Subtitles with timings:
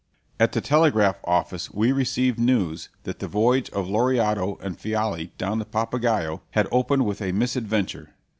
[0.39, 5.59] At the telegraph office we received news that the voyage of Lauriado and Fiala down
[5.59, 8.15] the Papagaio had opened with a misadventure.